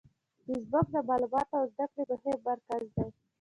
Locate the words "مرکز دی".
2.47-3.07